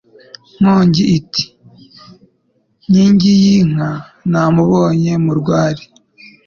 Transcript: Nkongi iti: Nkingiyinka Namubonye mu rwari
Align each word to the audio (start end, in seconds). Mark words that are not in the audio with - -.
Nkongi 0.59 1.03
iti: 1.17 1.43
Nkingiyinka 2.89 3.89
Namubonye 4.31 5.11
mu 5.23 5.33
rwari 5.39 5.83